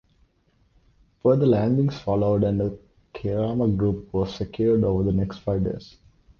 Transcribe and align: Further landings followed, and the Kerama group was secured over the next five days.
Further 1.21 1.45
landings 1.45 1.99
followed, 1.99 2.43
and 2.43 2.59
the 2.59 2.75
Kerama 3.13 3.77
group 3.77 4.11
was 4.11 4.33
secured 4.33 4.83
over 4.83 5.03
the 5.03 5.11
next 5.11 5.37
five 5.41 5.63
days. 5.63 5.97